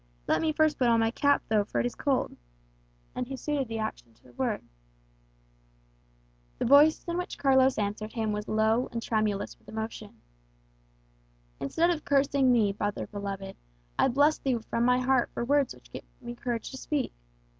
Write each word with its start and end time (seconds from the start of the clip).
Let 0.27 0.41
me 0.41 0.51
first 0.51 0.79
put 0.79 0.87
on 0.87 0.99
my 0.99 1.11
cap 1.11 1.43
though, 1.47 1.63
for 1.63 1.79
it 1.79 1.85
is 1.85 1.93
cold," 1.93 2.35
and 3.13 3.27
he 3.27 3.37
suited 3.37 3.67
the 3.67 3.77
action 3.77 4.15
to 4.15 4.23
the 4.23 4.33
word. 4.33 4.63
The 6.57 6.65
voice 6.65 7.03
in 7.07 7.19
which 7.19 7.37
Carlos 7.37 7.77
answered 7.77 8.13
him 8.13 8.31
was 8.31 8.47
low 8.47 8.87
and 8.91 8.99
tremulous 9.03 9.59
with 9.59 9.69
emotion. 9.69 10.19
"Instead 11.59 11.91
of 11.91 12.03
cursing 12.03 12.51
thee, 12.51 12.71
brother 12.71 13.05
beloved, 13.05 13.55
I 13.99 14.07
bless 14.07 14.39
thee 14.39 14.57
from 14.71 14.85
my 14.85 14.97
heart 14.97 15.29
for 15.35 15.45
words 15.45 15.71
which 15.75 15.91
give 15.91 16.01
me 16.19 16.33
courage 16.33 16.71
to 16.71 16.77
speak. 16.77 17.13